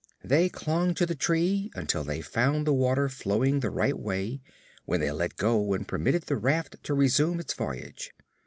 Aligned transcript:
They 0.23 0.49
clung 0.49 0.95
to 0.95 1.05
the 1.05 1.13
tree 1.13 1.69
until 1.75 2.03
they 2.03 2.21
found 2.21 2.65
the 2.65 2.73
water 2.73 3.07
flowing 3.07 3.59
the 3.59 3.69
right 3.69 3.99
way, 3.99 4.41
when 4.85 4.99
they 4.99 5.11
let 5.11 5.35
go 5.37 5.73
and 5.75 5.87
permitted 5.87 6.23
the 6.23 6.37
raft 6.37 6.77
to 6.85 6.95
resume 6.95 7.39
its 7.39 7.53
voyage. 7.53 8.11